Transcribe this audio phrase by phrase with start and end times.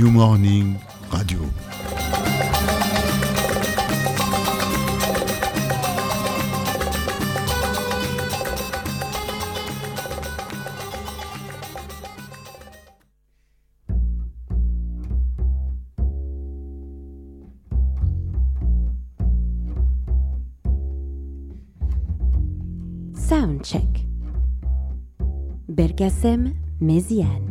[0.00, 0.78] New Morning
[1.12, 1.40] Radio.
[23.12, 23.84] Soundcheck.
[25.68, 27.28] Bergasem Méziane.
[27.28, 27.49] Eh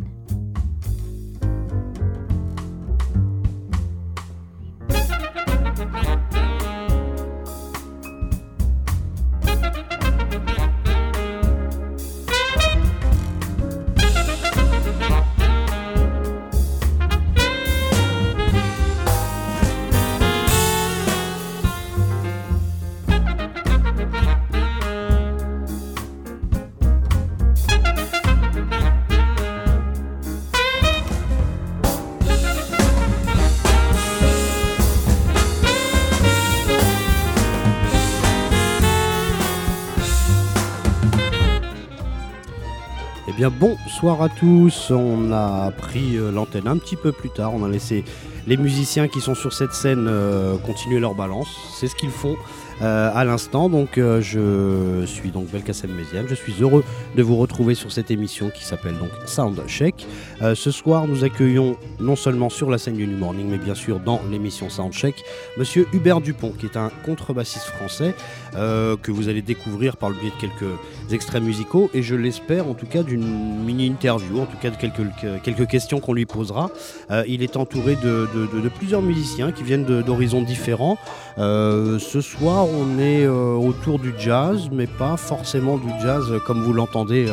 [44.02, 47.68] bonsoir à tous, on a pris euh, l'antenne un petit peu plus tard, on a
[47.68, 48.06] laissé
[48.48, 52.38] les musiciens qui sont sur cette scène euh, continuer leur balance, c'est ce qu'ils font
[52.82, 56.86] euh, à l'instant, donc je suis donc Belkacem Méziane, je suis heureux
[57.18, 60.08] de vous retrouver sur cette émission qui s'appelle donc Soundcheck.
[60.42, 63.76] Euh, ce soir nous accueillons non seulement sur la scène du New Morning, mais bien
[63.76, 65.16] sûr dans l'émission Soundcheck,
[65.58, 68.16] Monsieur Hubert Dupont, qui est un contrebassiste français
[68.56, 70.74] euh, que vous allez découvrir par le biais de quelques
[71.12, 75.02] extraits musicaux et je l'espère en tout cas d'une mini-interview, en tout cas de quelques,
[75.44, 76.70] quelques questions qu'on lui posera.
[77.12, 80.98] Euh, il est entouré de, de- plusieurs musiciens qui viennent d'horizons différents.
[81.38, 86.40] Euh, ce soir on est euh, autour du jazz, mais pas forcément du jazz euh,
[86.40, 87.26] comme vous l'entendez.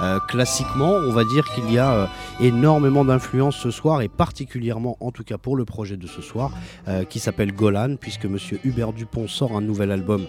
[0.00, 2.06] Euh, classiquement, on va dire qu'il y a euh,
[2.40, 6.52] énormément d'influence ce soir et particulièrement, en tout cas pour le projet de ce soir,
[6.88, 10.26] euh, qui s'appelle Golan, puisque Monsieur Hubert Dupont sort un nouvel album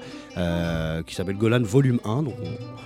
[1.08, 2.22] qui s'appelle Golan Volume 1.
[2.22, 2.36] Donc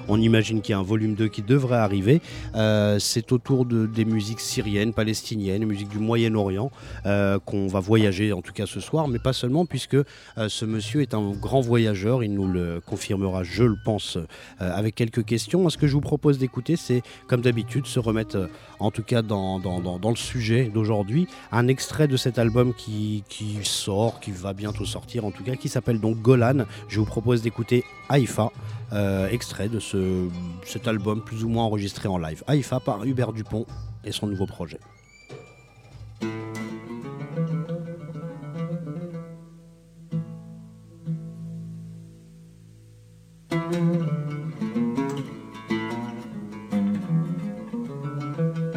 [0.07, 2.21] on, imagine qu'il y a un volume 2 qui devrait arriver.
[2.53, 6.71] C'est autour de, des musiques syriennes, palestiniennes, musiques du Moyen-Orient
[7.03, 9.97] qu'on va voyager en tout cas ce soir, mais pas seulement puisque
[10.37, 14.17] ce monsieur est un grand voyageur, il nous le confirmera, je le pense,
[14.59, 15.67] avec quelques questions.
[15.69, 18.47] Ce que je vous propose d'écouter, c'est comme d'habitude se remettre euh,
[18.79, 23.23] en tout cas dans, le sujet d'aujourd'hui, un extrait de cet album qui,
[23.63, 26.65] sort, qui va bientôt sortir en tout cas, qui s'appelle donc Golan.
[26.87, 28.51] Je vous propose d'écouter Haïfa,
[28.93, 30.27] euh, extrait de ce,
[30.65, 32.43] cet album plus ou moins enregistré en live.
[32.47, 33.65] Haïfa par Hubert Dupont
[34.03, 34.79] et son nouveau projet.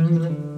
[0.05, 0.54] うん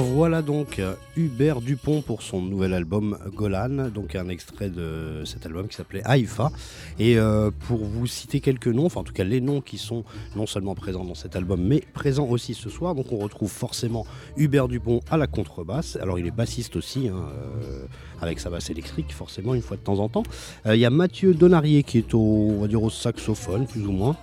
[0.00, 5.46] voilà donc euh, Hubert Dupont pour son nouvel album Golan, donc un extrait de cet
[5.46, 6.50] album qui s'appelait Haïfa.
[6.98, 10.04] Et euh, pour vous citer quelques noms, enfin en tout cas les noms qui sont
[10.36, 12.94] non seulement présents dans cet album, mais présents aussi ce soir.
[12.94, 15.96] Donc on retrouve forcément Hubert Dupont à la contrebasse.
[15.96, 17.26] Alors il est bassiste aussi, hein,
[17.62, 17.84] euh,
[18.20, 20.24] avec sa basse électrique, forcément une fois de temps en temps.
[20.66, 24.16] Il y a Mathieu Donarier qui est au, on au saxophone, plus ou moins.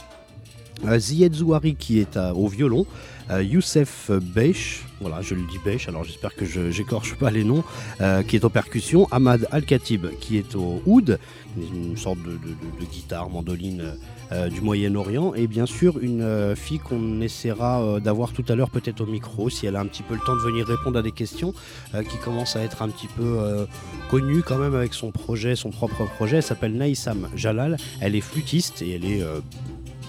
[0.97, 2.85] Zied Zouari qui est au violon,
[3.31, 7.45] euh, Youssef Beish, voilà, je le dis Beish, alors j'espère que je n'écorche pas les
[7.45, 7.63] noms,
[8.01, 11.17] euh, qui est aux percussions, Ahmad Al-Khatib qui est au oud,
[11.57, 13.93] une sorte de, guitare, mandoline
[14.33, 19.01] euh, du Moyen-Orient, et bien sûr une fille qu'on essaiera d'avoir tout à l'heure peut-être
[19.01, 21.11] au micro, si elle a un petit peu le temps de venir répondre à des
[21.11, 21.53] questions,
[21.93, 23.65] qui commence à être un petit peu
[24.09, 28.21] connue quand même avec son projet, son propre projet, elle s'appelle Naïsam Jalal, elle est
[28.21, 29.23] flûtiste et elle est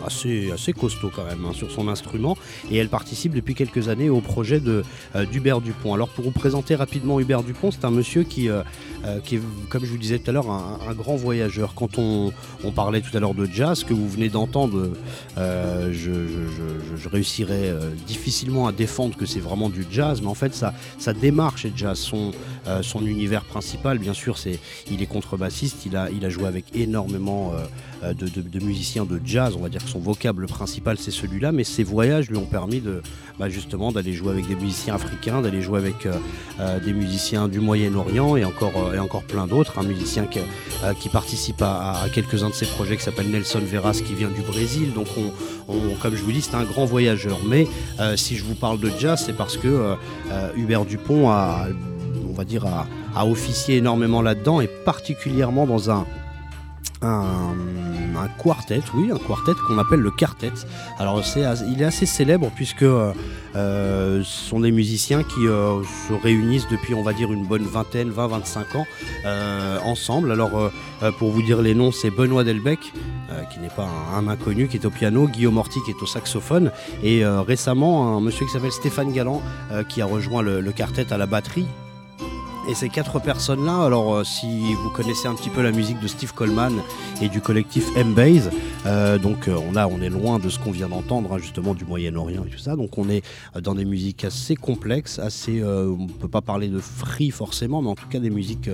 [0.07, 2.37] assez, costaud quand même hein, sur son instrument
[2.71, 4.83] et elle participe depuis quelques années au projet euh,
[5.31, 5.95] d'Hubert Dupont.
[5.95, 8.63] Alors pour vous présenter rapidement Hubert Dupont, c'est un monsieur qui, euh,
[9.05, 11.75] euh, qui est, comme je vous disais tout à l'heure, un, grand voyageur.
[11.75, 12.33] Quand on,
[12.75, 14.91] parlait tout à l'heure de jazz, que vous venez d'entendre,
[15.37, 17.75] je, réussirais
[18.07, 21.73] difficilement à défendre que c'est vraiment du jazz, mais en fait sa, sa démarche est
[21.77, 21.99] jazz.
[21.99, 22.33] Son,
[22.83, 24.59] son univers principal, bien sûr, c'est
[24.91, 27.53] il est contrebassiste, il a, il a joué avec énormément
[28.03, 31.65] de, de musiciens de jazz, on va dire que son vocable principal c'est celui-là, mais
[31.65, 33.03] ses voyages lui ont permis de
[33.39, 36.13] bah, justement d'aller jouer avec des musiciens africains, d'aller jouer avec euh,
[36.61, 39.79] euh, des musiciens du Moyen-Orient et encore, euh, et encore plein d'autres.
[39.79, 40.39] Un musicien qui,
[41.01, 44.93] qui participe à, quelques-uns de ses projets qui s'appelle Nelson Veras qui vient du Brésil.
[44.93, 45.07] Donc
[45.69, 47.39] on, comme je vous dis, c'est un grand voyageur.
[47.47, 47.67] Mais
[48.17, 49.97] si je vous parle de jazz, c'est parce que
[50.57, 51.67] Hubert Dupont a,
[52.33, 56.07] on va dire, a officié énormément là-dedans et particulièrement dans un
[58.43, 60.53] quartet, oui, un quartet qu'on appelle le quartet.
[60.99, 61.23] Alors
[61.67, 63.13] il est assez célèbre puisque euh,
[63.55, 68.11] ce sont des musiciens qui euh, se réunissent depuis, on va dire, une bonne vingtaine,
[68.11, 68.87] 20-25 ans
[69.27, 70.33] euh, ensemble.
[70.33, 70.71] Alors
[71.19, 72.93] pour vous dire les noms, c'est Benoît Delbecq,
[73.53, 76.71] qui n'est pas un, inconnu, qui est au piano, Guillaume Morty qui est au saxophone,
[77.03, 79.43] et récemment un monsieur qui s'appelle Stéphane Galland,
[79.89, 81.67] qui a rejoint le quartet à la batterie.
[82.69, 86.07] Et ces quatre personnes-là, alors euh, si vous connaissez un petit peu la musique de
[86.07, 86.73] Steve Coleman
[87.21, 88.51] et du collectif M-Base,
[88.87, 91.75] euh, donc euh, on, a, on est loin de ce qu'on vient d'entendre, hein, justement
[91.75, 92.77] du Moyen-Orient et tout ça.
[92.77, 93.25] Donc on est
[93.61, 97.91] dans des musiques assez complexes, assez, on ne peut pas parler de free forcément, mais
[97.91, 98.71] en tout cas des musiques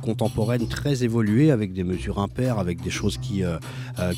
[0.00, 3.42] contemporaines très évoluées avec des mesures impaires, avec des choses qui,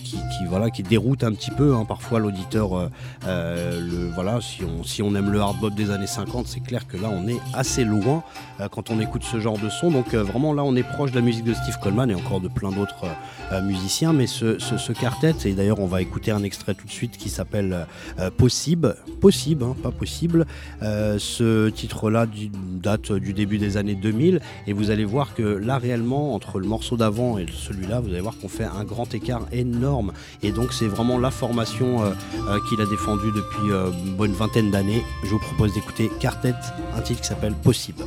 [0.05, 0.19] qui,
[0.49, 1.75] voilà, qui déroutent un petit peu.
[1.75, 2.91] Hein, parfois l'auditeur,
[3.23, 6.99] voilà, si on, si on aime le hard bop des années 50, c'est clair que
[6.99, 8.23] là on est assez loin
[8.71, 9.91] quand on est écoute ce genre de son.
[9.91, 12.41] Donc euh, vraiment là, on est proche de la musique de Steve Coleman et encore
[12.41, 14.13] de plein d'autres euh, euh, musiciens.
[14.13, 17.29] Mais ce, ce, quartet, et d'ailleurs on va écouter un extrait tout de suite qui
[17.29, 17.87] s'appelle
[18.37, 20.47] Possible, Possible, hein, pas possible.
[20.81, 22.27] ce titre-là
[22.83, 26.67] date du début des années 2000 et vous allez voir que là réellement entre le
[26.67, 30.13] morceau d'avant et celui-là, vous allez voir qu'on fait un grand écart énorme.
[30.43, 32.01] Et donc c'est vraiment la formation
[32.69, 33.71] qu'il a défendue depuis
[34.07, 35.03] une bonne vingtaine d'années.
[35.25, 36.55] Je vous propose d'écouter Quartet,
[36.97, 38.05] un titre qui s'appelle Possible.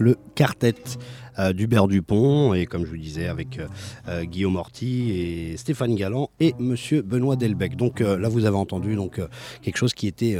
[0.00, 0.74] Le quartet
[1.38, 3.66] euh, d'Hubert Dupont et comme je vous disais avec euh,
[4.08, 7.76] euh, Guillaume Morty et Stéphane Galland et Monsieur Benoît Delbecq.
[7.76, 9.20] Donc là vous avez entendu donc
[9.62, 10.38] quelque chose qui était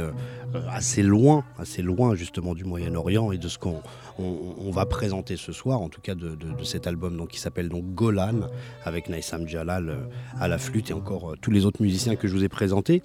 [0.69, 3.81] assez loin, assez loin justement du Moyen-Orient et de ce qu'on
[4.17, 8.49] on, va présenter ce soir, en tout cas de, cet album qui s'appelle donc Golan
[8.83, 10.07] avec Naïsam Jalal
[10.39, 13.03] à la flûte et encore tous les autres musiciens que je vous ai présentés.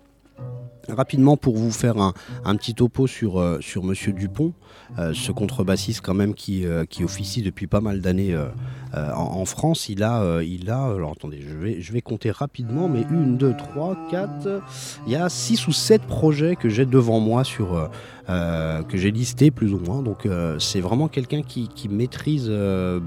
[0.89, 4.53] Rapidement pour vous faire un, petit topo sur, euh, Monsieur Dupont,
[4.99, 8.37] euh, ce contrebassiste quand même euh, qui officie depuis pas mal d'années
[8.95, 13.03] en, France, il a, il a, alors attendez, je vais, je vais compter rapidement, mais
[13.11, 14.63] une, deux, trois, quatre,
[15.07, 17.89] il y a six ou sept projets que j'ai devant moi sur,
[18.29, 20.01] euh, que j'ai listé plus ou moins.
[20.01, 23.01] Donc euh, c'est vraiment quelqu'un qui, maîtrise euh,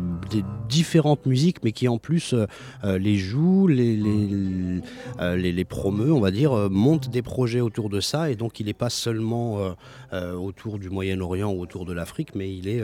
[0.68, 2.36] différentes musiques, mais qui en plus
[2.84, 8.30] les joue, les, les, les, promeut, on va dire, monte des projets autour de ça.
[8.30, 9.76] Et donc il n'est pas seulement
[10.12, 12.84] autour du Moyen-Orient ou autour de l'Afrique, mais il est,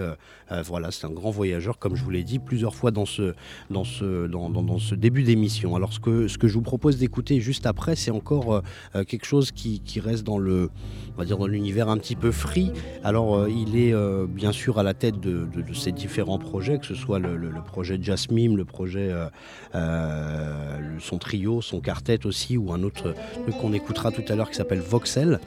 [0.66, 3.34] voilà, c'est un grand voyageur, comme je vous l'ai dit plusieurs fois dans ce,
[3.69, 5.75] dans ce, dans, ce début d'émission.
[5.75, 8.62] Alors ce que, ce que je vous propose d'écouter juste après, c'est encore
[9.08, 10.69] quelque chose qui, reste dans le,
[11.15, 12.71] on va dire, dans l'univers un petit peu free.
[13.04, 16.86] Alors, euh, il est euh, bien sûr à la tête de, ces différents projets, que
[16.86, 19.12] ce soit le, projet Jasmine, le projet,
[19.75, 24.49] euh, son trio, son quartet aussi, ou un autre truc qu'on écoutera tout à l'heure
[24.49, 25.39] qui s'appelle Voxel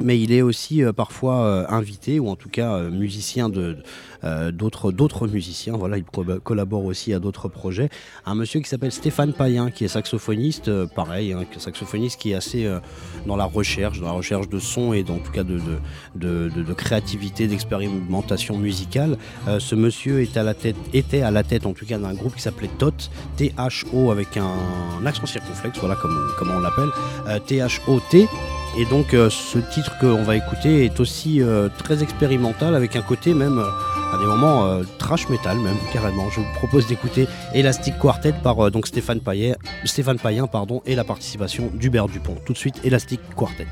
[0.00, 3.76] mais il est aussi parfois invité ou en tout cas musicien de,
[4.24, 5.76] euh, d'autres, d'autres musiciens.
[5.76, 7.90] Voilà, il collabore aussi à d'autres projets.
[8.24, 12.34] Un monsieur qui s'appelle Stéphane Payen, qui est saxophoniste, euh, pareil, hein, saxophoniste qui est
[12.34, 12.80] assez euh,
[13.26, 15.60] dans la recherche, dans la recherche de son et dans tout cas de,
[16.14, 19.16] de, de, créativité, d'expérimentation musicale.
[19.58, 22.34] ce monsieur est à la tête, était à la tête en tout cas d'un groupe
[22.34, 22.92] qui s'appelait TOT,
[23.36, 26.90] T-H-O avec un, accent circonflexe, voilà comme, comment on l'appelle,
[27.46, 28.28] T-H-O-T.
[28.78, 31.40] Et donc ce titre qu'on va écouter est aussi
[31.78, 33.62] très expérimental avec un côté même
[34.12, 36.28] à des moments euh, trash metal même carrément.
[36.30, 39.54] Je vous propose d'écouter Elastic Quartet par euh, Stéphane Payen,
[40.86, 42.36] et la participation d'Hubert Dupont.
[42.44, 43.66] Tout de suite Elastic Quartet.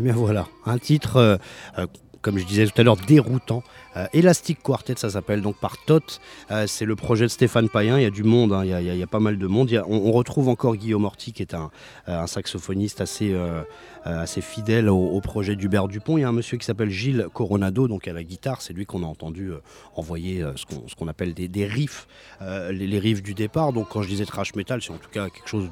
[0.00, 1.36] Bien voilà, un titre, euh,
[1.78, 1.86] euh,
[2.22, 3.62] comme je disais tout à l'heure, déroutant.
[3.96, 6.20] Euh, Elastic Quartet, ça s'appelle donc par Tot.
[6.50, 7.98] Euh, c'est le projet de Stéphane Payen.
[7.98, 8.64] Il y a du monde, hein.
[8.64, 9.70] il, y a, pas mal de monde.
[9.88, 11.70] On, retrouve encore Guillaume Morty, qui est un,
[12.06, 16.18] un saxophoniste assez, euh, fidèle au, projet d'Hubert Dupont.
[16.18, 18.62] Il y a un monsieur qui s'appelle Gilles Coronado, donc à la guitare.
[18.62, 19.50] C'est lui qu'on a entendu
[19.94, 22.06] envoyer ce qu'on qu appelle des, riffs,
[22.40, 23.72] les, riffs du départ.
[23.72, 25.70] Donc quand je disais trash metal, c'est en tout cas quelque chose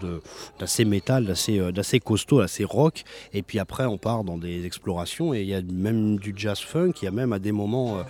[0.58, 3.04] d'assez métal, d'assez costaud, assez rock.
[3.32, 6.60] Et puis après, on part dans des explorations et il y a même du jazz
[6.60, 6.92] funk.
[7.02, 8.02] Il y a même à des moments euh,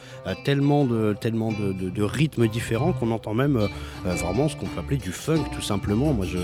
[0.45, 3.69] tellement de, tellement de, rythmes différents qu'on entend même euh,
[4.15, 6.13] vraiment ce qu'on peut appeler du funk tout simplement.
[6.13, 6.39] Moi, je,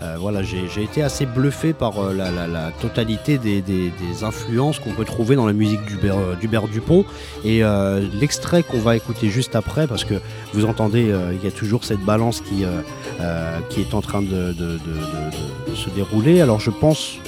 [0.00, 3.92] euh, voilà, j'ai été assez bluffé par euh, la, totalité des,
[4.22, 7.04] influences qu'on peut trouver dans la musique d'Hubert euh, Dupont.
[7.44, 10.14] Et euh, l'extrait qu'on va écouter juste après, parce que
[10.52, 12.64] vous entendez, euh, il y a toujours cette balance qui,
[13.70, 14.54] qui est en train de,
[15.74, 16.40] se dérouler.
[16.40, 17.18] Alors je pense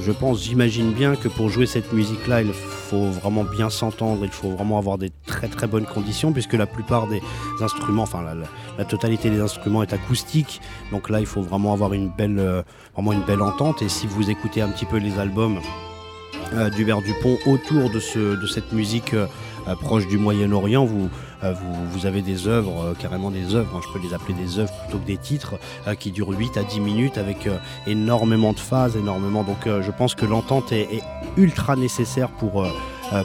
[0.00, 4.30] je pense, j'imagine bien que pour jouer cette musique-là, il faut vraiment bien s'entendre, il
[4.30, 7.20] faut vraiment avoir des très très bonnes conditions, puisque la plupart des
[7.60, 8.22] instruments, enfin
[8.78, 12.62] la, totalité des instruments est acoustique, donc là il faut vraiment avoir une belle, euh,
[12.94, 13.82] vraiment une belle entente.
[13.82, 15.60] Et si vous écoutez un petit peu les albums
[16.54, 19.26] euh, d'Hubert Dupont autour de, ce, de cette musique euh,
[19.80, 21.08] proche du Moyen-Orient, vous,
[21.52, 24.58] vous, vous, avez des œuvres, euh, carrément des œuvres, hein, je peux les appeler des
[24.58, 25.54] œuvres plutôt que des titres,
[25.86, 27.48] euh, qui durent 8 à 10 minutes avec
[27.86, 29.42] énormément de phases, énormément.
[29.42, 31.02] Donc je pense que l'entente est,
[31.36, 32.68] ultra nécessaire pour euh,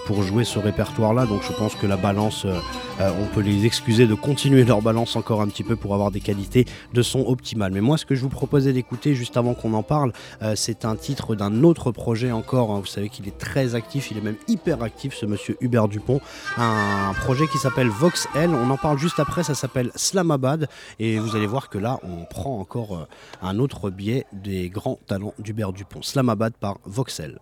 [0.06, 1.26] pour jouer ce répertoire-là.
[1.26, 5.16] Donc je pense que la balance, euh, on peut les excuser de continuer leur balance
[5.16, 7.72] encore un petit peu pour avoir des qualités de son optimales.
[7.72, 10.12] Mais moi, ce que je vous proposais d'écouter juste avant qu'on en parle,
[10.42, 12.72] euh, c'est un titre d'un autre projet encore.
[12.72, 12.80] Hein.
[12.80, 16.20] Vous savez qu'il est très actif, il est même hyper actif, ce monsieur Hubert Dupont.
[16.58, 18.50] Un projet qui s'appelle Voxel.
[18.50, 20.68] On en parle juste après, ça s'appelle Slamabad.
[21.00, 23.08] Et vous allez voir que là, on prend encore
[23.42, 26.02] un autre biais des grands talents d'Hubert Dupont.
[26.02, 27.40] Slamabad par Voxel.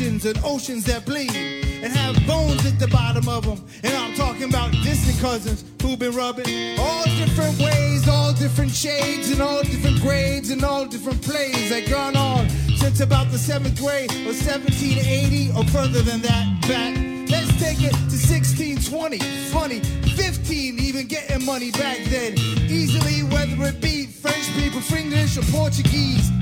[0.00, 3.62] Oceans and oceans that bleed and have bones at the bottom of them.
[3.82, 9.30] And I'm talking about distant cousins who've been rubbing all different ways, all different shades,
[9.30, 13.78] and all different grades, and all different plays that gone on since about the seventh
[13.78, 16.96] grade or 1780 or further than that back.
[17.28, 19.18] Let's take it to 1620.
[19.52, 19.80] Funny,
[20.16, 22.38] 15 even getting money back then.
[22.70, 26.39] Easily, whether it be French people, English, or Portuguese.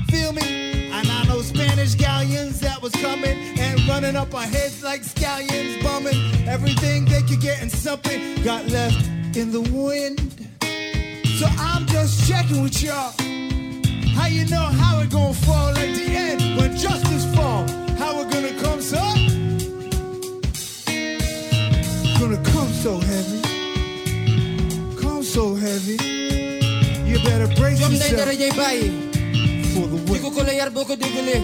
[1.09, 5.81] And I know Spanish galleons that was coming and running up our heads like scallions,
[5.81, 10.19] bumming everything they could get and something got left in the wind.
[11.39, 13.13] So I'm just checking with y'all.
[14.13, 17.67] How you know how it gonna fall at the end when justice fall?
[17.97, 19.01] How it gonna come so?
[22.19, 23.41] Gonna come so heavy,
[25.01, 25.97] come so heavy.
[27.09, 29.08] You better brace yourself
[30.43, 31.41] la yar boo ko déggalee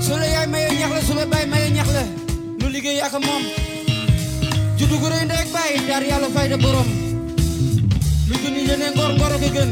[0.00, 2.02] su la yaay maye ñax la su la baay maye ñax la
[2.60, 3.42] lu liggéey ak moom
[4.78, 6.88] juddu gu rëy ndek bàyyi dar yàlla fayda borom
[8.28, 9.70] lu gën yéene ngor ngor ko gën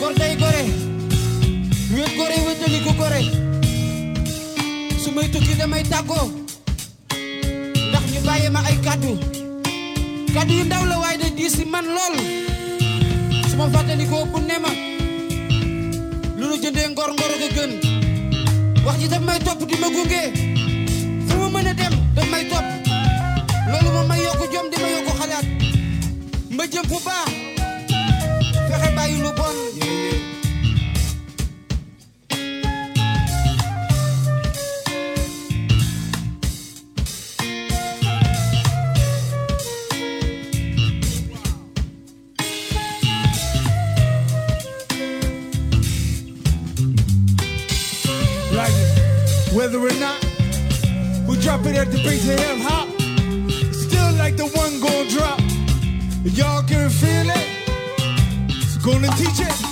[0.00, 0.62] gor day gore.
[1.92, 3.20] Wéet gore wéetali ko gore.
[5.02, 6.28] Su may tukki damay tàggoo
[7.88, 9.12] ndax ñu bàyyi ma ay kàddu
[10.34, 12.14] kàddu yu ndaw la waaye de diis man lool
[13.50, 14.87] su ma fàttali ko bu ne
[16.48, 17.72] nu jëndee ngor ngor ko gën
[18.86, 19.06] wax ji
[19.46, 20.22] topp di ma gunge
[21.26, 22.66] fu ma mën a dem daf may topp
[23.70, 24.20] loolu moom may
[24.72, 25.46] di ma yokku xalaat
[26.56, 27.30] ma jëm fu baax
[28.68, 29.16] fexe bàyyi
[59.18, 59.67] DJ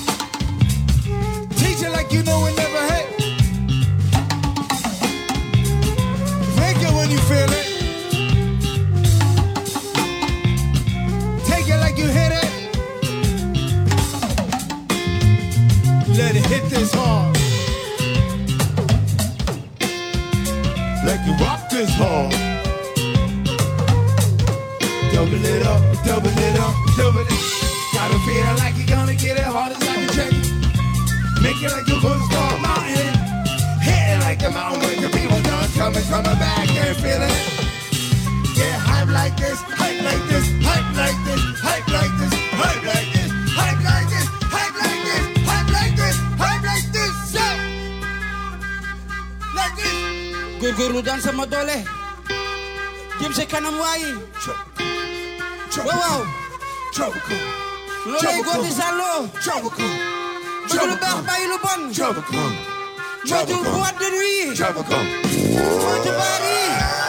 [58.07, 58.51] Lolego
[59.71, 59.85] come
[60.69, 61.23] Sur come bar
[62.23, 62.55] come
[63.29, 67.06] Moi de boîte come nuit, come de come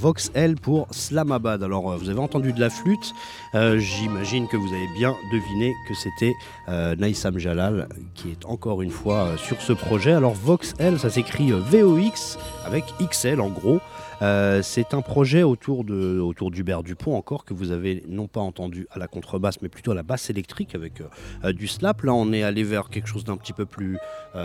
[0.00, 0.32] Vox
[0.62, 1.62] pour Slamabad.
[1.62, 3.12] Alors, euh, vous avez entendu de la flûte.
[3.54, 6.34] Euh, J'imagine que vous avez bien deviné que c'était
[6.70, 10.12] euh, Naïsam Jalal qui est encore une fois sur ce projet.
[10.12, 13.80] Alors, Vox ça s'écrit VOX avec XL en gros.
[14.22, 18.40] Euh, c'est un projet autour, de, autour d'Hubert Dupont encore que vous avez non pas
[18.40, 21.04] entendu à la contrebasse mais plutôt à la basse électrique avec euh,
[21.44, 22.02] euh, du slap.
[22.02, 23.98] Là on est allé vers quelque chose d'un petit peu plus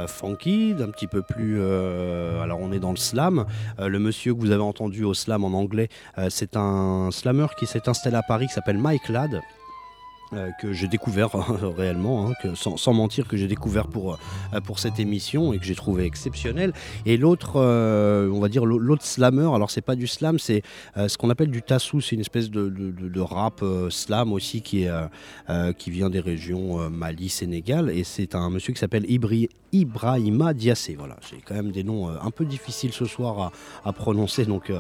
[0.07, 1.61] funky, d'un petit peu plus...
[1.61, 3.45] alors on est dans le slam.
[3.79, 5.89] Le monsieur que vous avez entendu au slam en anglais,
[6.29, 9.41] c'est un slammer qui s'est installé à Paris qui s'appelle Mike Ladd.
[10.33, 11.29] Euh, que j'ai découvert
[11.77, 14.13] réellement, hein, sans, mentir, que j'ai découvert pour,
[14.53, 16.73] euh, pour cette émission et que j'ai trouvé exceptionnel.
[17.05, 20.63] Et l'autre, euh, on va dire l'au- l'autre slammer, alors c'est pas du slam, c'est
[20.95, 24.85] ce qu'on appelle du tassou, c'est une espèce de, de- rap slam aussi qui,
[25.77, 27.89] qui vient des régions Mali, Sénégal.
[27.89, 29.05] Et c'est un monsieur qui s'appelle
[29.71, 30.95] Ibrahima Diassé.
[30.97, 33.51] Voilà, j'ai quand même des noms un peu difficiles ce soir
[33.83, 34.71] à, à prononcer, donc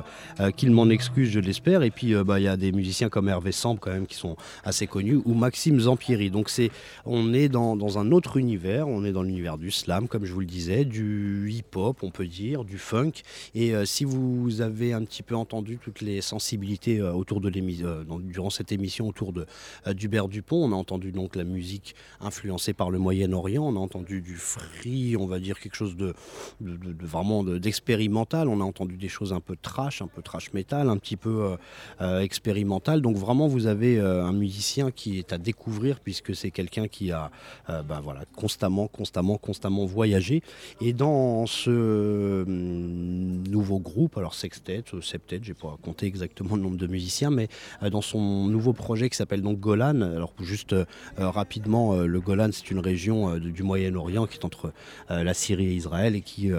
[0.57, 1.83] qu'il m'en excuse, je l'espère.
[1.83, 4.35] Et puis bah, il y a des musiciens comme Hervé Samp quand même qui sont
[4.63, 6.29] assez connus, ou Maxime Zampieri.
[6.29, 6.71] Donc c'est,
[7.05, 10.39] on est dans, un autre univers, on est dans l'univers du slam, comme je vous
[10.39, 13.11] le disais, du hip-hop, on peut dire, du funk.
[13.53, 17.49] Et euh, si vous avez un petit peu entendu toutes les sensibilités euh, autour de
[17.49, 19.45] l'émission, durant cette émission autour de
[19.87, 23.79] euh, d'Hubert Dupont, on a entendu donc la musique influencée par le Moyen-Orient, on a
[23.79, 26.13] entendu du free, on va dire quelque chose de,
[26.61, 30.53] de- vraiment de- d'expérimental, on a entendu des choses un peu trash, un peu trash
[30.53, 31.57] metal, un petit peu euh,
[32.01, 33.01] euh, expérimental.
[33.01, 37.11] Donc vraiment, vous avez euh, un musicien qui est à découvrir puisque c'est quelqu'un qui
[37.11, 37.31] a
[37.69, 40.41] euh, ben voilà, constamment, constamment, constamment voyagé.
[40.81, 46.61] Et dans ce hum, nouveau groupe, alors sextet, euh, septet, j'ai pas compté exactement le
[46.61, 47.47] nombre de musiciens, mais
[47.83, 50.75] euh, dans son nouveau projet qui s'appelle donc Golan, alors juste
[51.17, 54.73] rapidement, le Golan c'est une région du Moyen-Orient qui est entre
[55.09, 56.51] la Syrie et Israël et qui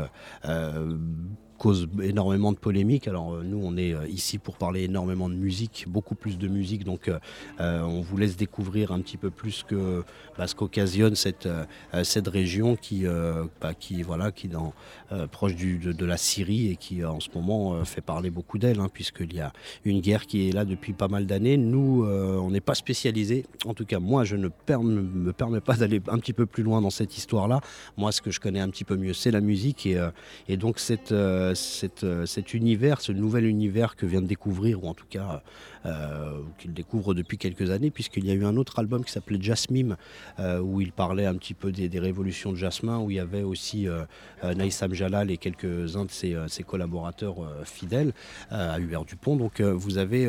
[1.59, 3.09] cause énormément de polémiques.
[3.09, 6.49] Alors euh, nous, on est euh, ici pour parler énormément de musique, beaucoup plus de
[6.49, 10.05] musique, donc euh, on vous laisse découvrir un petit peu plus que
[10.39, 11.49] bah, ce qu'occasionne cette,
[12.03, 14.75] cette région qui, euh, bah, qui voilà, qui dans,
[15.31, 19.35] proche de, la Syrie et qui en ce moment fait parler beaucoup d'elle, hein, puisqu'il
[19.35, 19.53] y a
[19.85, 21.57] une guerre qui est là depuis pas mal d'années.
[21.57, 23.47] Nous, on n'est pas spécialisé.
[23.65, 26.81] En tout cas, moi, je ne me permets pas d'aller un petit peu plus loin
[26.81, 27.61] dans cette histoire-là.
[27.97, 30.01] Moi, ce que je connais un petit peu mieux, c'est la musique et,
[30.49, 31.13] et donc cette,
[31.53, 35.43] euh, euh, cet univers, ce nouvel univers que vient de découvrir, ou en tout cas
[35.85, 39.41] euh, qu'il découvre depuis quelques années, puisqu'il y a eu un autre album qui s'appelait
[39.41, 39.97] Jasmine,
[40.63, 43.43] où il parlait un petit peu des, des révolutions de Jasmin, où il y avait
[43.43, 43.87] aussi
[44.43, 48.13] Naïsam Jalal et quelques-uns de ses, ses collaborateurs fidèles
[48.51, 49.37] à Hubert Dupont.
[49.37, 50.29] Donc vous avez...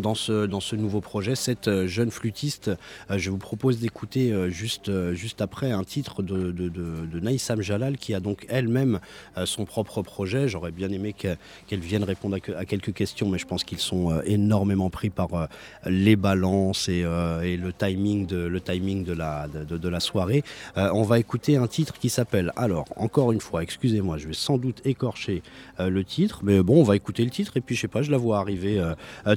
[0.00, 2.70] dans ce, dans ce nouveau projet, cette euh, jeune flûtiste.
[3.10, 7.60] Euh, je vous propose d'écouter euh, juste, juste après un titre de, de, de, Naïsam
[7.60, 9.00] Jalal qui a donc elle-même
[9.44, 10.48] son propre projet.
[10.48, 14.90] J'aurais bien aimé qu'elle vienne répondre à, quelques questions, mais je pense qu'ils sont énormément
[14.90, 15.48] pris par
[15.84, 20.44] les balances et, et, le timing de, le timing de, la, de, la soirée.
[20.76, 24.58] on va écouter un titre qui s'appelle, alors encore une fois, excusez-moi, je vais sans
[24.58, 25.42] doute écorcher
[25.78, 28.10] le titre, mais bon, on va écouter le titre et puis je sais pas, je
[28.10, 28.80] la vois arriver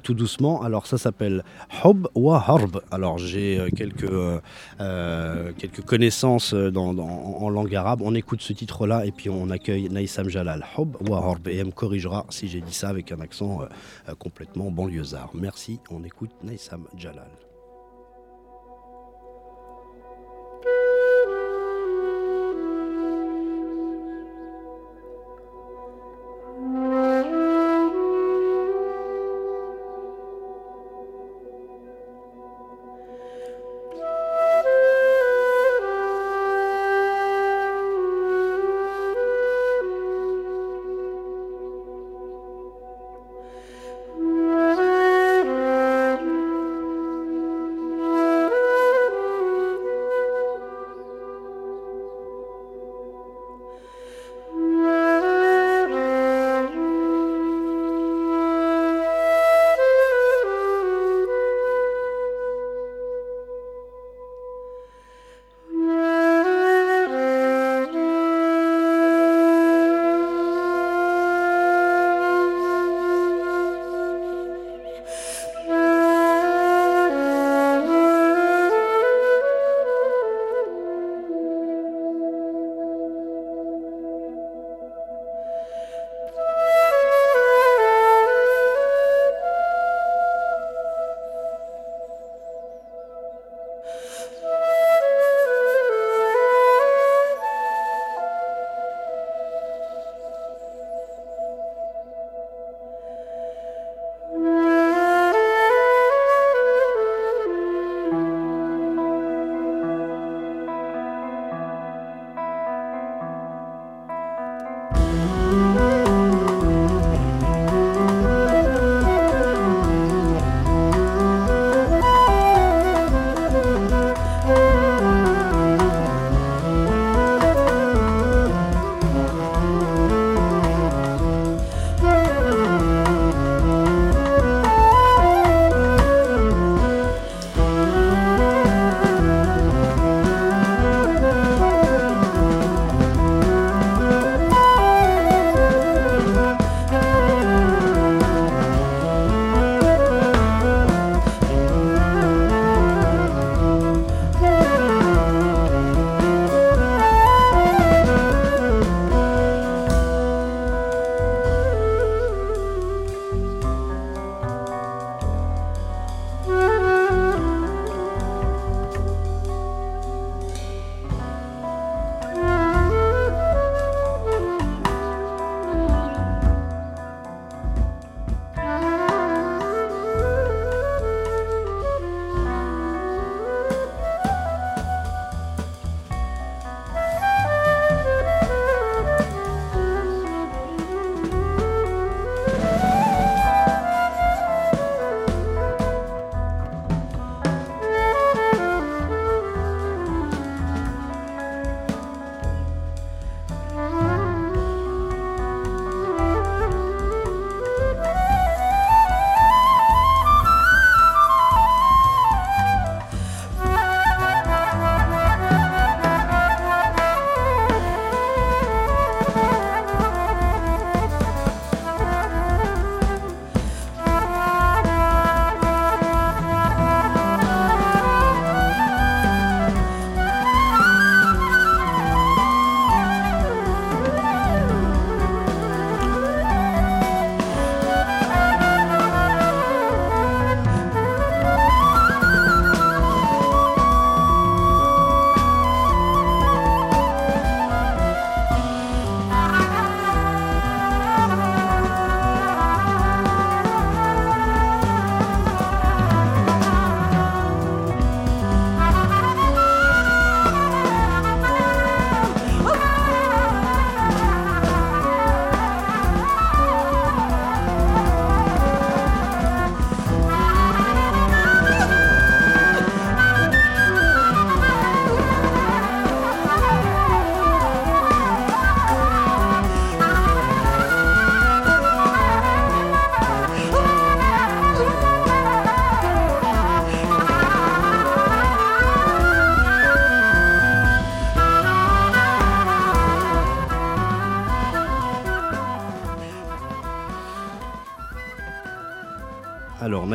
[0.04, 0.51] tout doucement.
[0.60, 1.44] Alors ça s'appelle
[1.84, 2.82] Hub wa Harb.
[2.92, 4.40] Alors j'ai euh, quelques, euh,
[4.80, 8.02] euh, quelques connaissances en langue arabe.
[8.04, 10.66] On écoute ce titre-là et puis on accueille Naïsam Jalal.
[10.78, 11.48] Hub wa Harb.
[11.48, 13.62] Et elle me corrigera si j'ai dit ça avec un accent
[14.20, 15.32] complètement banlieusard.
[15.34, 17.51] Merci, on écoute Naïsam Jalal.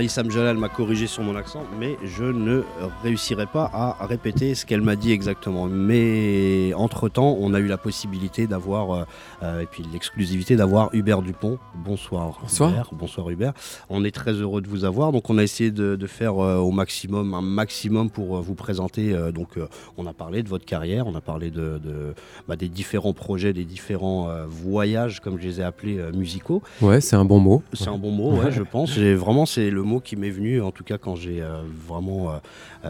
[0.06, 2.62] Naïsam Jalal m'a corrigé sur mon accent, mais je ne
[3.02, 5.66] réussirai pas à répéter ce qu'elle m'a dit exactement.
[5.66, 9.04] Mais entre-temps, on a eu la possibilité d'avoir, euh,
[9.42, 11.58] euh, et puis l'exclusivité d'avoir Hubert Dupont.
[11.86, 12.38] Bonsoir.
[12.42, 12.70] Bonsoir.
[12.70, 12.90] Hubert.
[12.92, 13.52] Bonsoir Hubert.
[13.88, 15.12] On est très heureux de vous avoir.
[15.12, 18.54] Donc on a essayé de, de faire euh, au maximum, un maximum pour euh, vous
[18.54, 19.12] présenter.
[19.12, 19.58] euh, donc
[19.96, 22.14] on a parlé de votre carrière, on a parlé de, de-
[22.48, 26.62] bah, des différents projets, des différents voyages, comme je les ai appelés, musicaux.
[26.82, 27.62] Ouais, c'est un bon mot.
[27.72, 28.96] C'est un bon mot, ouais, je pense.
[28.98, 31.42] Vraiment, c'est le mot qui m'est venu, en tout cas quand j'ai
[31.86, 32.40] vraiment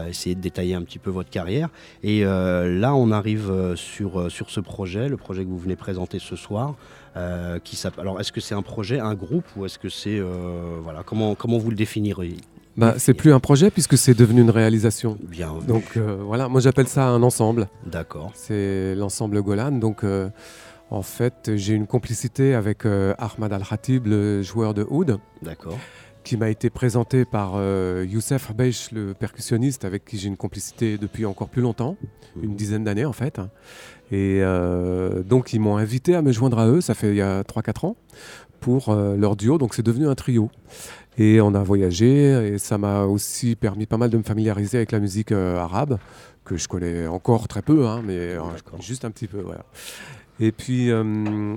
[0.07, 1.69] essayé de détailler un petit peu votre carrière.
[2.03, 6.35] Et là, on arrive sur, sur ce projet, le projet que vous venez présenter ce
[6.35, 6.75] soir.
[7.17, 10.77] Euh, qui Alors, est-ce que c'est un projet, un groupe, ou est-ce que c'est euh,
[10.81, 12.35] voilà, comment comment vous le définirez?
[12.75, 15.17] Bah, c'est plus un projet puisque c'est devenu une réalisation.
[15.23, 17.67] Bien, Donc euh, voilà, moi j'appelle ça un ensemble.
[17.85, 19.71] d'accord, C'est l'ensemble Golan.
[19.71, 20.05] Donc
[20.89, 25.77] en fait, j'ai une complicité avec Ahmad Al-Khatib, le joueur de oud, d'accord,
[26.27, 30.97] qui m'a été présenté par euh, Youssef Habeish, le percussionniste, avec qui j'ai une complicité
[30.97, 31.95] depuis encore plus longtemps,
[32.43, 33.39] une dizaine d'années en fait.
[34.11, 37.21] Et euh, donc ils m'ont invité à me joindre à eux, ça fait il y
[37.21, 37.95] a 3-4 ans,
[38.59, 39.57] pour euh, leur duo.
[39.57, 40.51] Donc c'est devenu un trio.
[41.17, 44.91] Et on a voyagé et ça m'a aussi permis pas mal de me familiariser avec
[44.91, 45.97] la musique arabe,
[46.43, 48.35] que je connais encore très peu, hein, mais
[48.81, 49.39] juste un petit peu.
[49.39, 49.63] Voilà.
[50.41, 51.55] Et puis euh,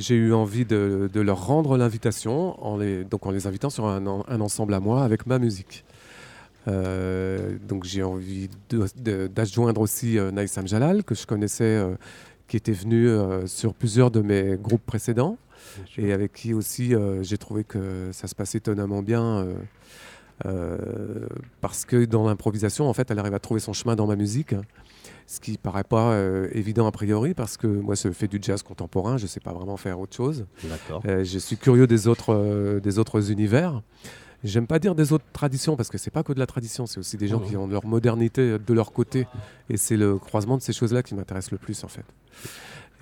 [0.00, 3.86] j'ai eu envie de, de leur rendre l'invitation, en les, donc en les invitant sur
[3.86, 5.84] un, en- un ensemble à moi avec ma musique.
[6.68, 8.48] Euh, donc j'ai envie
[8.98, 11.94] d'adjoindre aussi euh, Naïsam Jalal, que je connaissais, euh,
[12.48, 15.38] qui était venu euh, sur plusieurs de mes groupes précédents
[15.96, 19.46] et avec qui aussi j'ai trouvé que ça se passait étonnamment bien.
[21.60, 24.54] parce que dans l'improvisation, en fait, elle arrive à trouver son chemin dans ma musique,
[25.30, 28.64] ce qui paraît pas euh, évident a priori, parce que moi, je fais du jazz
[28.64, 30.44] contemporain, je sais pas vraiment faire autre chose.
[31.06, 33.80] Euh, je suis curieux des autres, euh, des autres univers.
[34.42, 36.98] J'aime pas dire des autres traditions parce que c'est pas que de la tradition, c'est
[36.98, 39.28] aussi des gens qui ont leur modernité de leur côté
[39.68, 42.04] et c'est le croisement de ces choses-là qui m'intéresse le plus en fait.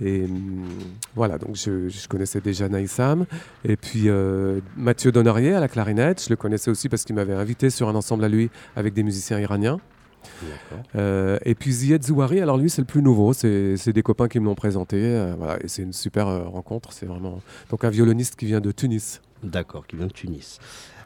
[0.01, 0.68] Et hum,
[1.14, 3.24] voilà, donc je, je connaissais déjà Naïsam
[3.64, 7.35] et puis euh, Mathieu Donorier à la clarinette, je le connaissais aussi parce qu'il m'avait
[7.35, 9.79] invité sur un ensemble à lui avec des musiciens iraniens.
[10.97, 14.41] Euh, et puis Zied Zouari, alors lui c'est le plus nouveau, c'est des copains qui
[14.41, 17.91] me l'ont présenté, euh, voilà, et c'est une super euh, rencontre, c'est vraiment donc un
[17.91, 19.20] violoniste qui vient de Tunis.
[19.43, 20.59] D'accord, qui vient de Tunis.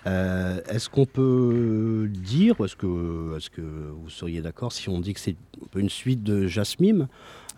[0.05, 5.21] Est-ce qu'on peut dire, est-ce que, est-ce que vous seriez d'accord si on dit que
[5.21, 5.37] c'est
[5.77, 7.07] une suite de Jasmine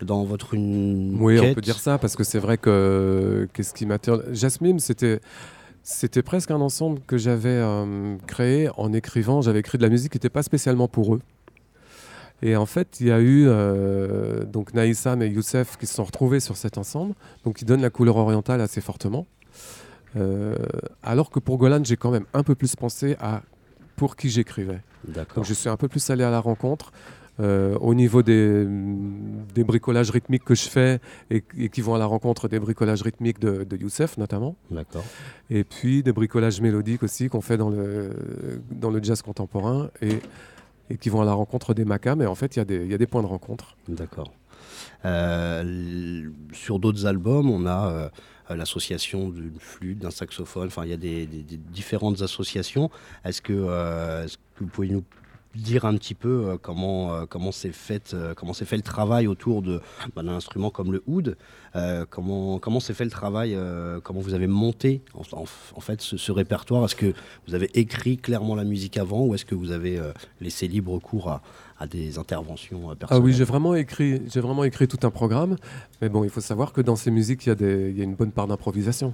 [0.03, 3.87] dans votre une Oui, on peut dire ça parce que c'est vrai que qu'est-ce qui
[3.87, 4.21] m'attire?
[4.33, 5.21] Jasmine, c'était
[5.83, 7.62] c'était presque un ensemble que j'avais
[8.27, 9.41] créé en écrivant.
[9.41, 11.21] J'avais écrit de la musique qui n'était pas spécialement pour eux.
[12.43, 16.05] Et en fait, il y a eu euh, donc Naïsam et Youssef qui se sont
[16.05, 17.14] retrouvés sur cet ensemble,
[17.45, 19.26] donc qui donnent la couleur orientale assez fortement.
[20.16, 20.55] Euh,
[21.03, 23.43] alors que pour Golan, j'ai quand même un peu plus pensé à
[23.97, 24.80] pour qui j'écrivais.
[25.37, 26.93] Donc je suis un peu plus allé à la rencontre.
[27.41, 28.64] euh, au niveau des,
[29.55, 33.03] des bricolages rythmiques que je fais et, et qui vont à la rencontre des bricolages
[33.03, 35.05] rythmiques de, de Youssef notamment, D'accord.
[35.51, 38.11] et puis des bricolages mélodiques aussi qu'on fait dans le,
[38.70, 40.20] dans le jazz contemporain et,
[40.91, 43.07] et qui vont à la rencontre des macas, mais en fait il y, a des-
[43.07, 43.76] points de rencontre.
[43.89, 44.32] D'accord.
[45.05, 48.11] Euh, sur d'autres albums, on a
[48.51, 50.66] euh, l'association d'une flûte, d'un saxophone.
[50.66, 52.91] Enfin, il y a des, différentes associations.
[53.24, 55.05] Euh, est-ce que vous pouvez nous
[55.55, 59.63] dire un petit peu euh, comment euh, comment s'est fait euh, fait le travail autour
[59.63, 59.81] de
[60.17, 61.37] bah, d'un instrument comme le oud.
[62.11, 63.57] Comment comment s'est fait le travail
[64.05, 65.45] comment vous avez monté en, en-
[65.75, 66.85] en fait ce, ce répertoire?
[66.85, 67.13] Est-ce que
[67.49, 70.01] vous avez écrit clairement la musique avant ou est-ce que vous avez
[70.41, 71.43] laissé libre cours à,
[71.79, 73.25] à des interventions euh, Ah personnelles?
[73.25, 75.57] oui, j'ai vraiment écrit, j'ai vraiment écrit tout un programme,
[76.01, 78.01] mais bon, il faut savoir que dans ces musiques il y a des- il y
[78.01, 79.13] a une bonne part d'improvisation.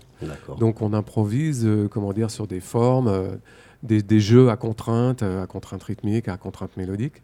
[0.58, 3.36] Donc on improvise, euh, comment dire, sur des formes, euh,
[3.82, 7.22] des, des jeux à contraintes, euh, à contraintes rythmiques, à contraintes mélodiques.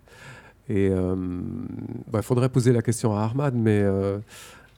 [0.68, 4.18] Et il faudrait poser la question à Ahmad, mais euh,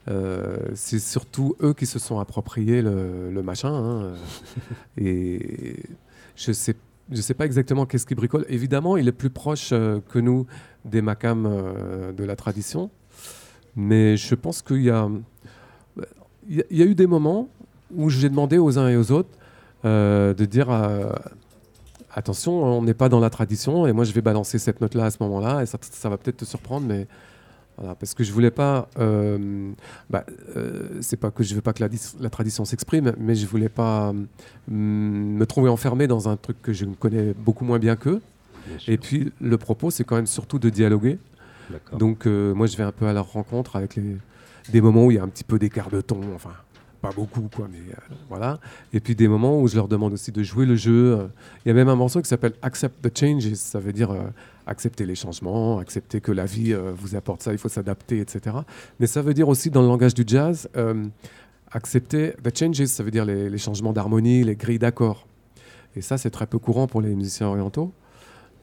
[0.09, 3.73] euh, c'est surtout eux qui se sont appropriés le, le machin.
[3.73, 4.17] hein, euh,
[4.99, 5.77] et
[6.37, 6.77] je sais,
[7.11, 8.45] je sais pas exactement qu'est-ce qu'il bricole.
[8.51, 10.47] Évidemment, il est plus proche euh, que nous
[10.85, 12.91] des macams euh, de la tradition,
[13.75, 15.09] mais je pense qu'il y a,
[16.49, 17.49] il y a- eu des moments
[17.95, 19.31] où j'ai demandé aux uns et aux autres
[19.85, 21.13] euh, de dire euh,
[22.15, 25.11] attention, on n'est pas dans la tradition et moi je vais balancer cette note-là à
[25.11, 27.07] ce moment-là et ça, ça va peut-être te surprendre, mais
[27.79, 28.89] voilà, parce que je voulais pas.
[28.99, 29.71] euh,
[30.11, 30.25] bah,
[30.57, 31.85] euh, c'est pas que je veux pas que
[32.21, 34.25] la, tradition s'exprime, mais je voulais pas euh,
[34.69, 38.21] me trouver enfermé dans un truc que je connais beaucoup moins bien qu'eux.
[38.87, 41.19] Et puis le propos, c'est quand même surtout de dialoguer.
[41.93, 44.17] Donc euh, moi je vais un peu à leur rencontre avec les,
[44.71, 46.53] des moments où il y a un petit peu d'écart de ton, enfin
[47.01, 48.59] pas beaucoup, quoi, mais euh, voilà.
[48.93, 51.19] Et puis des moments où je leur demande aussi de jouer le jeu.
[51.19, 51.27] Euh,
[51.65, 54.23] Il y a même un morceau qui s'appelle Accept the Changes, ça veut dire euh,
[54.67, 58.57] accepter les changements, accepter que la vie vous apporte ça, il faut s'adapter, etc.
[59.01, 60.69] Mais ça veut dire aussi dans le langage du jazz,
[61.73, 65.27] accepter the changes, ça veut dire les, changements d'harmonie, les grilles d'accords.
[65.97, 67.93] Et ça, c'est très peu courant pour les musiciens orientaux.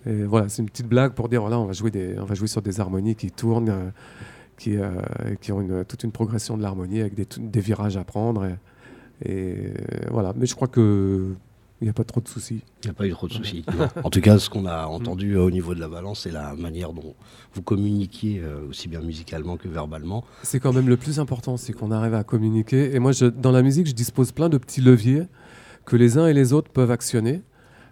[0.06, 2.48] Et voilà, c'est une petite blague pour dire voilà, on va jouer on va jouer
[2.48, 3.92] sur des harmonies qui tournent,
[4.58, 4.89] qui, euh,
[5.41, 8.45] qui ont une- toute une progression de l'harmonie avec des, des virages à prendre.
[8.45, 8.56] Et,
[9.26, 9.74] et, euh,
[10.12, 11.34] voilà, mais je crois que
[11.82, 12.62] il n'y a pas trop de soucis.
[12.84, 13.66] Il n'y a pas eu trop de soucis.
[14.01, 16.56] en tout cas, ce qu'on a entendu euh, au niveau de la balance, c'est la
[16.56, 17.16] manière dont
[17.53, 20.24] vous communiquiez euh, aussi bien musicalement que verbalement.
[20.43, 22.95] C'est quand même le plus important, c'est qu'on arrive à communiquer.
[22.95, 25.24] Et moi, je- dans la musique, je dispose plein de petits leviers
[25.84, 27.41] que les uns et les autres peuvent actionner.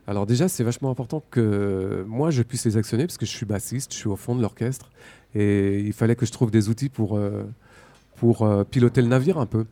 [0.07, 3.45] Alors déjà, c'est vachement important que moi, je puisse les actionner parce que je suis
[3.45, 4.89] bassiste, je suis au fond de l'orchestre.
[5.35, 7.43] Et il fallait que je trouve des outils pour, euh,
[8.15, 9.65] pour euh, piloter le navire un peu.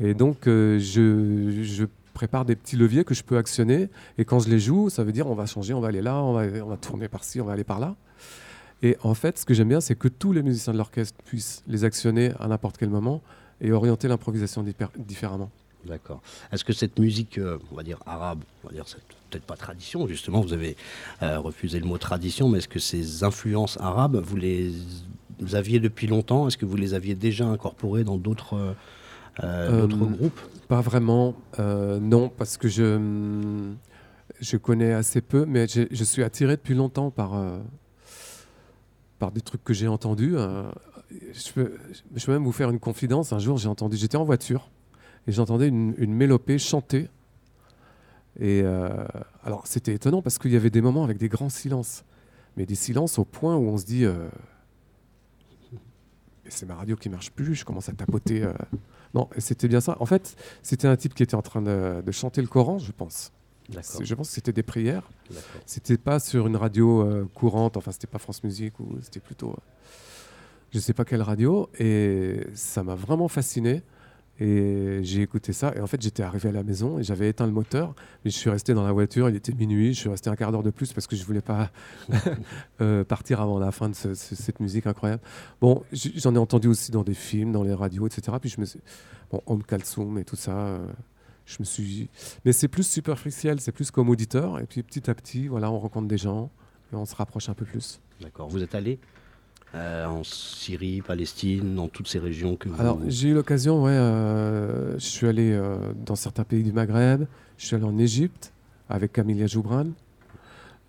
[0.00, 1.84] Et donc, euh, je, je
[2.14, 3.88] prépare des petits leviers que je peux actionner.
[4.18, 6.22] Et quand je les joue, ça veut dire on va changer, on va aller là,
[6.22, 7.96] on va, on va tourner par-ci, on va aller par-là.
[8.82, 11.62] Et en fait, ce que j'aime bien, c'est que tous les musiciens de l'orchestre puissent
[11.68, 13.22] les actionner à n'importe quel moment
[13.60, 15.50] et orienter l'improvisation diffé- différemment.
[15.86, 16.20] D'accord.
[16.52, 17.40] Est-ce que cette musique,
[17.70, 18.98] on va dire arabe, on va dire c'est
[19.32, 20.76] peut-être pas tradition, justement, vous avez
[21.22, 24.72] euh, refusé le mot tradition, mais est-ce que ces influences arabes, vous les
[25.40, 26.46] vous aviez depuis longtemps?
[26.46, 28.74] Est-ce que vous les aviez déjà incorporées dans d'autres euh,
[29.42, 30.40] Euh, groupes?
[30.68, 32.88] Pas vraiment, non, parce que je,
[34.40, 37.32] je connais assez peu, mais je suis attiré depuis longtemps par,
[39.18, 40.34] par des trucs que j'ai entendus.
[40.36, 40.70] euh,
[41.10, 41.72] je, peux,
[42.14, 43.32] je peux même vous faire une confidence.
[43.32, 44.70] Un jour, j'ai entendu, j'étais en voiture
[45.26, 47.08] et j'entendais une, une mélopée chanter.
[48.40, 49.04] Et euh,
[49.44, 52.04] alors, c'était étonnant parce qu'il y avait des moments avec des grands silences,
[52.56, 54.04] mais des silences au point où on se dit.
[54.04, 54.28] euh,
[56.48, 58.42] c'est ma radio qui marche plus, je commence à tapoter.
[58.42, 58.52] euh,
[59.14, 59.96] non, c'était bien ça.
[60.00, 62.92] En fait, c'était un type qui était en train de, de chanter le Coran, je
[62.92, 63.32] pense.
[64.04, 65.08] Je pense que c'était des prières.
[65.66, 69.50] C'était pas sur une radio euh, courante, enfin, c'était pas France Musique, ou c'était plutôt.
[69.50, 69.56] euh,
[70.72, 71.68] je sais pas quelle radio.
[71.78, 73.82] Et ça m'a vraiment fasciné.
[74.40, 75.72] Et j'ai écouté ça.
[75.76, 77.94] Et en fait, j'étais arrivé à la maison et j'avais éteint le moteur.
[78.24, 79.28] Mais je suis resté dans la voiture.
[79.28, 79.94] Il était minuit.
[79.94, 81.70] Je suis resté un quart d'heure de plus parce que je voulais pas
[82.80, 85.22] euh, partir avant la fin de ce- ce- cette musique incroyable.
[85.60, 88.36] Bon, j'en ai entendu aussi dans des films, dans les radios, etc.
[88.40, 88.80] Puis je me suis.
[89.30, 90.56] Bon, Om Kalsoum et tout ça.
[90.58, 90.86] euh,
[91.46, 92.08] je me suis.
[92.44, 93.60] Mais c'est plus superficiel.
[93.60, 94.60] C'est plus comme auditeur.
[94.60, 96.50] Et puis petit à petit, voilà, on rencontre des gens
[96.92, 98.00] et on se rapproche un peu plus.
[98.20, 98.48] D'accord.
[98.48, 98.98] Vous êtes allé
[99.74, 102.80] euh, en Syrie, Palestine, dans toutes ces régions que vous.
[102.80, 107.24] Alors, j'ai eu l'occasion, ouais, euh, je suis allé euh, dans certains pays du Maghreb,
[107.56, 108.52] je suis allé en Égypte
[108.88, 109.86] avec Camilia Joubran,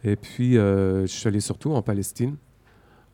[0.03, 2.35] et puis je suis allé surtout en Palestine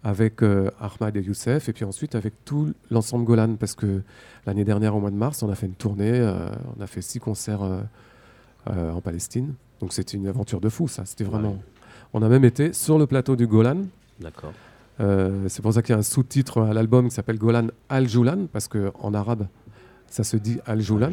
[0.04, 4.02] avec Ahmad et Youssef, et puis ensuite avec tout l'ensemble Golan, parce que
[4.48, 6.20] l'année dernière, au mois de mars, on a fait une tournée,
[6.76, 7.62] on a fait six concerts
[8.66, 11.52] en Palestine, donc c'était une aventure de fou, ça, c'était vraiment...
[11.52, 11.60] Ouais.
[12.14, 13.84] On a même été sur le plateau du Golan,
[14.20, 14.54] D'accord.
[15.00, 18.48] Euh, c'est pour ça qu'il y a un sous-titre à l'album qui s'appelle Golan Al-Joulan,
[18.52, 19.48] parce qu'en arabe,
[20.08, 21.12] ça se dit Al-Joulan.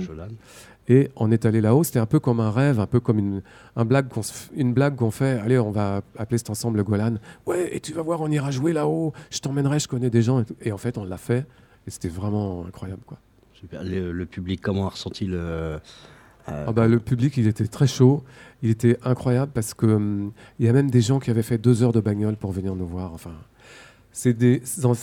[0.88, 3.42] Et on est allé là-haut, c'était un peu comme un rêve, un peu comme une,
[3.74, 4.20] un blague qu'on
[4.54, 5.40] une blague qu'on fait.
[5.40, 7.14] Allez, on va appeler cet ensemble le Golan.
[7.44, 9.12] Ouais, et tu vas voir, on ira jouer là-haut.
[9.30, 10.44] Je t'emmènerai, je connais des gens.
[10.62, 11.44] Et, en fait, on l'a fait.
[11.88, 13.02] Et c'était vraiment incroyable.
[13.04, 13.18] Quoi.
[13.52, 13.82] Super.
[13.82, 15.38] Le, le public, comment a ressenti le.
[15.40, 15.78] euh,
[16.48, 18.22] Ah bah, le public, il était très chaud.
[18.62, 20.30] Il était incroyable parce que hum,
[20.60, 22.76] il y a même des gens qui avaient fait deux heures de bagnole pour venir
[22.76, 23.12] nous voir.
[23.12, 23.32] Enfin,
[24.18, 24.62] c'est des,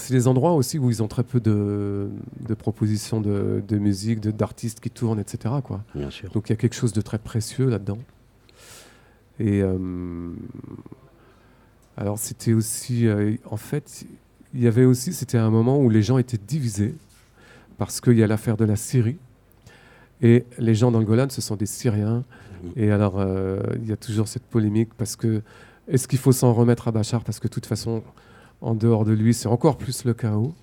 [0.10, 2.10] des endroits aussi où ils ont très peu de,
[2.50, 5.54] de propositions de, de musique, de- d'artistes qui tournent, etc.
[5.64, 5.84] Quoi.
[5.94, 6.32] Bien sûr.
[6.32, 8.00] Donc il y a quelque chose de très précieux là-dedans.
[9.40, 10.32] Et euh,
[11.96, 14.06] alors c'était aussi, euh, en fait,
[14.56, 16.96] il y avait aussi, c'était un moment où les gens étaient divisés
[17.78, 19.18] parce qu'il y a l'affaire de la Syrie.
[20.24, 22.24] Et les gens dans le Golan, ce sont des Syriens.
[22.76, 25.42] Et alors, euh, il y a toujours cette polémique parce que
[25.88, 27.24] est-ce qu'il faut s'en remettre à Bachar?
[27.24, 28.02] Parce que de toute façon,
[28.64, 30.54] en dehors de lui, c'est encore plus le chaos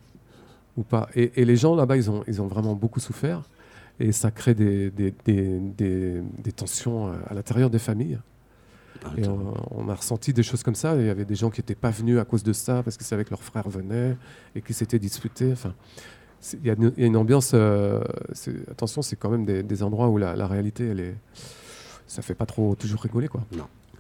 [0.77, 3.43] ou pas et, et les gens là-bas, ils ont, ils ont vraiment beaucoup souffert
[4.01, 8.19] et ça crée des, des, des- des- des tensions euh, à l'intérieur des familles.
[9.17, 10.95] Et on, on a ressenti des choses comme ça.
[10.97, 13.07] Il y avait des gens qui n'étaient pas venus à cause de ça parce qu'ils
[13.07, 14.17] savaient que leurs frères venaient
[14.55, 15.53] et qui s'étaient disputés.
[15.53, 15.73] Enfin,
[16.55, 17.53] il y, a une- il y a une ambiance.
[17.55, 18.01] euh,
[18.71, 21.15] attention, c'est quand même des, endroits où la, la réalité, elle est.
[22.07, 23.43] Ça fait pas trop toujours rigoler, quoi.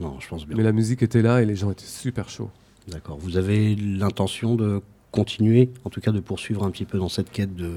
[0.00, 0.56] Non, je pense bien.
[0.56, 2.50] Mais la musique était là et les gens étaient super chauds.
[2.88, 3.18] D'accord.
[3.18, 7.30] Vous avez l'intention de continuer, en tout cas de poursuivre un petit peu dans cette
[7.30, 7.70] quête de,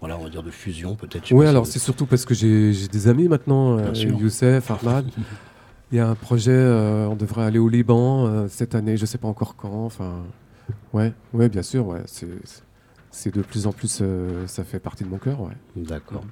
[0.00, 1.30] voilà, on va dire de fusion peut-être.
[1.32, 3.92] Oui, alors si c'est surtout parce que j'ai des amis maintenant, euh.
[3.94, 5.06] Youssef, Ahmad.
[5.92, 9.04] Il y a un projet, euh, on devrait aller au Liban euh, cette année, je
[9.04, 9.84] sais pas encore quand.
[9.84, 10.22] Enfin,
[10.94, 12.00] ouais, ouais, bien sûr, ouais.
[12.06, 12.26] c'est-
[13.12, 15.40] c'est- de plus en plus, euh, ça fait partie de mon cœur.
[15.40, 15.52] Ouais.
[15.76, 16.24] D'accord.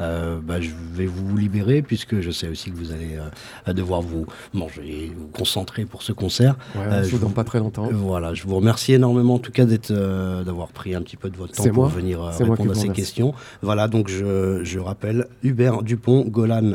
[0.00, 3.18] Euh, bah, je vais vous libérer puisque je sais aussi que vous allez
[3.66, 6.56] euh, devoir vous manger, vous concentrer pour ce concert.
[6.76, 7.88] Ouais, je vous donne pas très longtemps.
[7.92, 11.36] Voilà, je vous remercie énormément en tout cas d'être, d'avoir pris un petit peu de
[11.36, 11.88] votre temps pour moi.
[11.88, 13.34] venir répondre à ces questions.
[13.62, 16.74] Voilà, donc je, je rappelle Hubert Dupont, Golan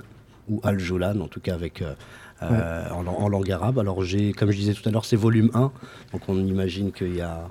[0.50, 1.84] ou Al Jolan, en tout cas avec
[2.42, 3.80] en langue arabe.
[3.80, 5.72] Alors j'ai, comme je disais tout à l'heure, c'est volume 1,
[6.14, 7.48] donc on imagine qu'il y a,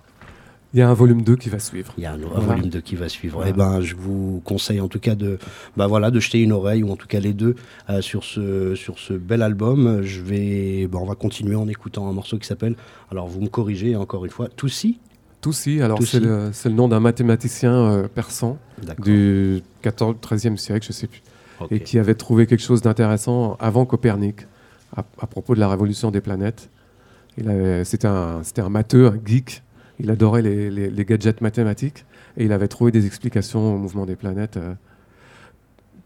[0.75, 1.95] Il y a un volume 2 qui va suivre.
[1.97, 2.57] il y a un, un Voilà.
[2.57, 3.37] volume 2 qui va suivre.
[3.37, 3.51] Voilà.
[3.51, 5.39] Et ben, je vous conseille en tout cas de,
[5.77, 7.55] bah voilà, de jeter une oreille ou en tout cas les deux
[7.91, 10.03] euh, sur ce sur ce bel album.
[10.03, 12.75] Je vais, bah, on va continuer en écoutant un morceau qui s'appelle.
[13.12, 14.99] Alors vous me corrigez encore une fois, Toussi.
[15.41, 18.59] Toussi, alors c'est le, nom d'un mathématicien euh, persan
[18.99, 21.22] du 14 13e siècle, je sais plus,
[21.70, 24.47] et qui avait trouvé quelque chose d'intéressant avant Copernic,
[24.97, 26.70] à, à propos de la révolution des planètes.
[27.37, 29.62] Il avait- C'était un, c'était un matheux, un geek.
[30.01, 32.05] Il adorait les, les- les gadgets mathématiques
[32.36, 34.57] et il avait trouvé des explications au mouvement des planètes.
[34.57, 34.74] euh,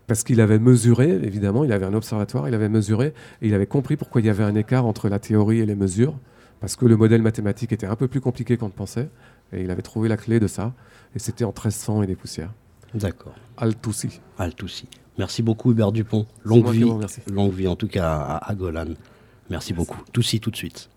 [0.07, 3.13] parce qu'il avait mesuré, évidemment, il avait un observatoire, il avait mesuré
[3.43, 5.75] et il avait compris pourquoi il y avait un écart entre la théorie et les
[5.75, 6.15] mesures.
[6.61, 9.11] Parce que le modèle mathématique était un peu plus compliqué qu'on ne pensait.
[9.53, 10.73] Et il avait trouvé la clé de ça.
[11.15, 12.53] Et c'était en 1300 et des poussières.
[12.95, 13.35] D'accord.
[13.59, 14.21] Al-Toussi.
[14.39, 14.89] Al Toussi.
[15.19, 16.27] Merci beaucoup Hubert Dupont.
[16.45, 16.85] Longue vie,
[17.31, 18.87] longue vie en tout cas à, à Golan.
[19.51, 19.99] Merci beaucoup.
[20.13, 20.89] Toussi tout de suite.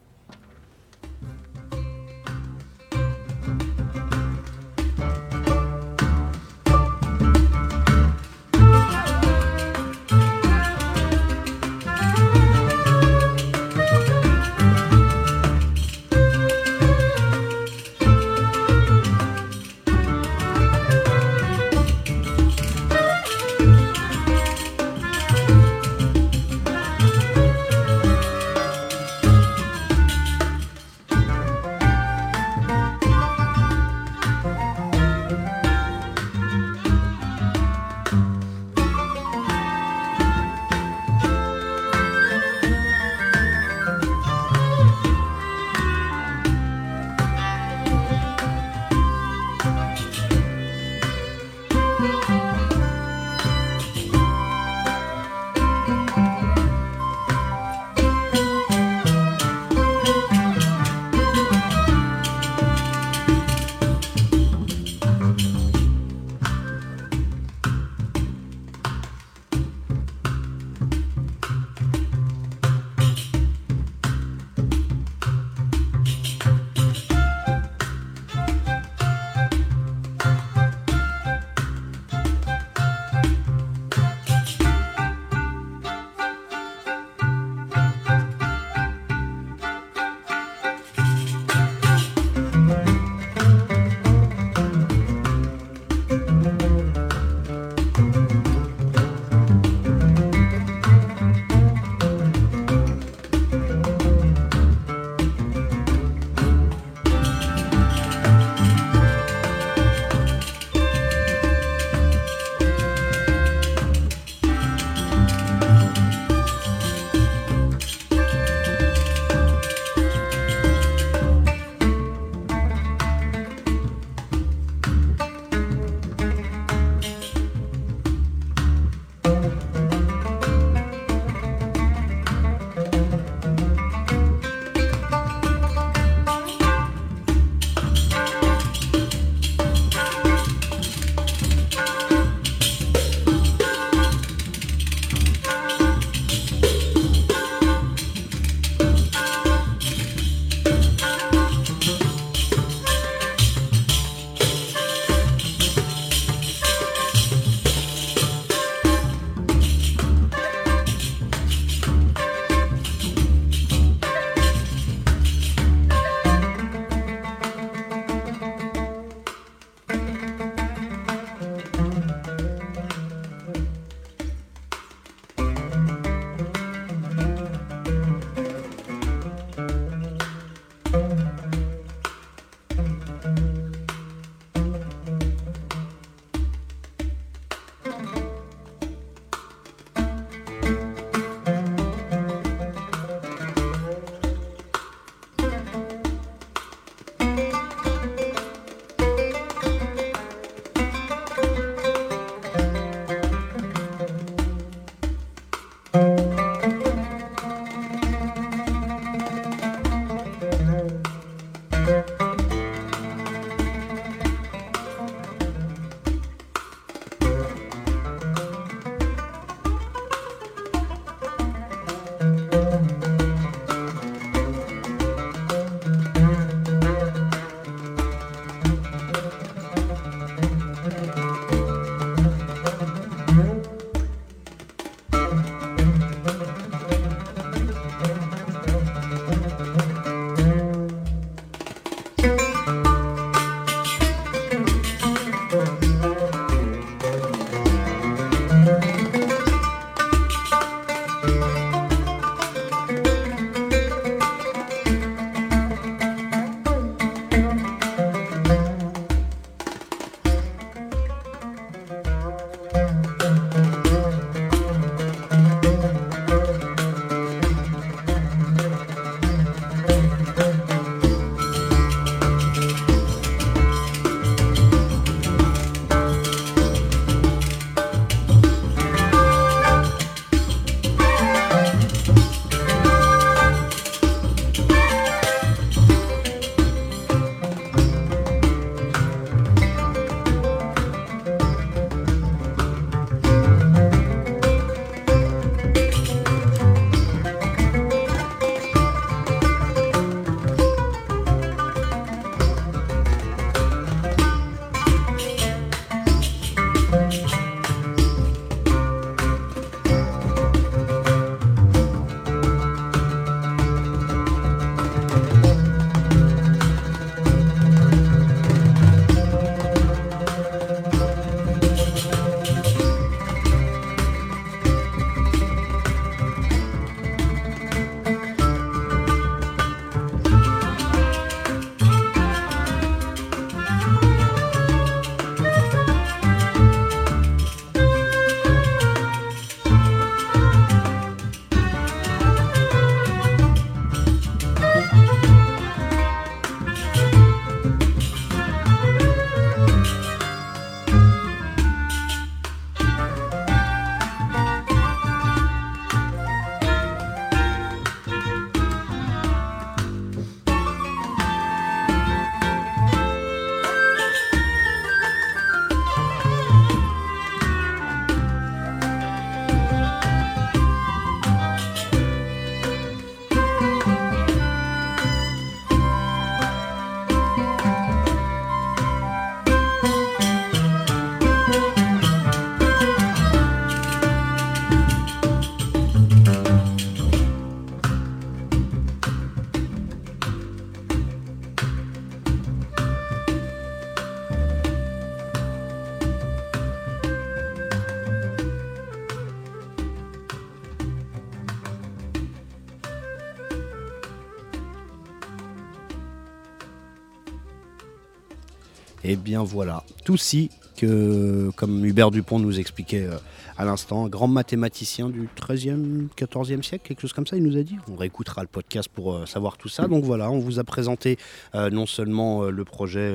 [409.22, 413.18] Bien voilà, tout si que, comme Hubert Dupont nous expliquait euh,
[413.58, 417.58] à l'instant, un grand mathématicien du 13e, 14e siècle, quelque chose comme ça, il nous
[417.58, 417.78] a dit.
[417.92, 419.88] On réécoutera le podcast pour euh, savoir tout ça.
[419.88, 421.18] Donc voilà, on vous a présenté
[421.56, 423.12] euh, non seulement le projet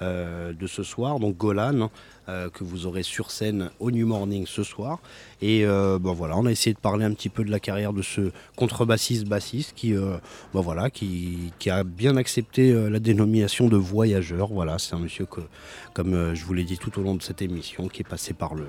[0.00, 1.90] de ce soir, donc Golan,
[2.28, 5.00] hein, que vous aurez sur scène au New Morning ce soir.
[5.42, 8.02] Et bon voilà, on a essayé de parler un petit peu de la carrière de
[8.02, 9.94] ce contrebassiste bassiste qui,
[10.52, 14.48] bon voilà, qui, a bien accepté la dénomination de voyageur.
[14.48, 15.40] Voilà, c'est un monsieur que,
[15.92, 18.54] comme je vous l'ai dit tout au long de cette émission, qui est passé par
[18.54, 18.66] le,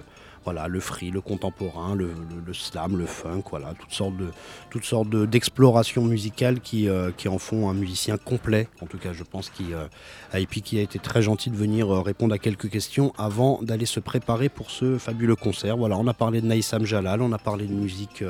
[0.48, 2.10] voilà, le free, le contemporain, le,
[2.54, 4.30] slam, le funk, voilà, toutes sortes de,
[4.70, 8.70] toutes sortes d'explorations musicales qui, euh, qui en font un musicien complet.
[8.82, 9.88] En tout cas, je pense qu'il euh,
[10.34, 13.60] et puis qui a été très gentil de venir euh, répondre à quelques questions avant
[13.62, 15.76] d'aller se préparer pour ce fabuleux concert.
[15.76, 18.24] Voilà, on a parlé de Naïsam Jalal, on a parlé de musique.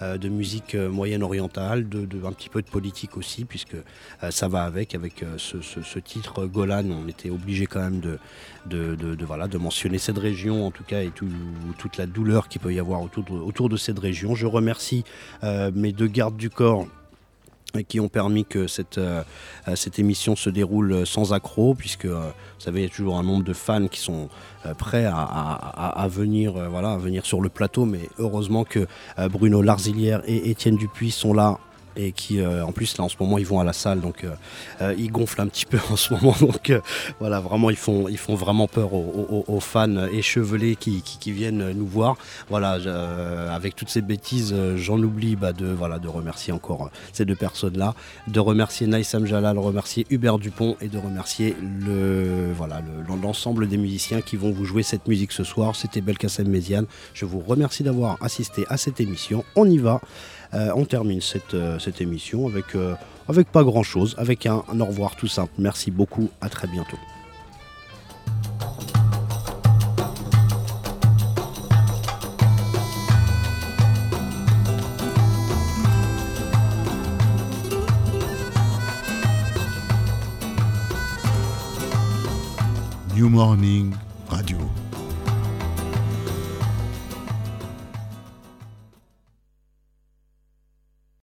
[0.00, 1.84] Euh, de musique euh, moyenne orientale,
[2.24, 6.84] un petit peu de politique aussi, puisque euh, ça va avec, avec ce, titre Golan,
[6.90, 8.00] on était obligé quand même
[8.66, 11.10] de, mentionner cette région, en tout cas, et
[11.78, 14.36] toute la douleur qu'il peut y avoir autour de cette région.
[14.36, 15.04] Je remercie
[15.42, 16.86] mes deux gardes du corps
[17.88, 19.22] qui ont permis que cette, euh,
[19.74, 23.22] cette émission se déroule sans accroc, puisque euh, vous savez, il y a toujours un
[23.22, 24.28] nombre de fans qui sont
[24.66, 26.54] euh, prêts à venir
[27.24, 28.86] sur le plateau, mais heureusement que
[29.30, 31.58] Bruno Larzilière et Étienne Dupuis sont là
[31.98, 34.24] et qui euh, en plus là en ce moment ils vont à la salle donc
[34.24, 34.30] euh,
[34.80, 36.72] euh, ils gonflent un petit peu en ce moment donc
[37.20, 42.16] voilà vraiment ils font ils font vraiment peur aux, fans échevelés qui, viennent nous voir.
[42.48, 42.78] Voilà
[43.52, 47.76] avec toutes ces bêtises j'en oublie bah, de voilà de remercier encore ces deux personnes
[47.76, 47.94] là
[48.28, 52.80] de remercier Naïsam Jalal remercier Hubert Dupont et de remercier le voilà
[53.20, 55.76] l'ensemble des musiciens qui vont vous jouer cette musique ce soir.
[55.76, 56.86] C'était Belkacem Méziane.
[57.14, 59.44] Je vous remercie d'avoir assisté à cette émission.
[59.56, 60.00] On y va
[60.54, 62.94] euh, on termine cette, euh, émission avec, euh,
[63.28, 65.52] avec pas grand chose, avec un, un au revoir tout simple.
[65.58, 66.98] Merci beaucoup, à très bientôt.
[83.14, 83.92] New Morning
[84.30, 84.67] Radio.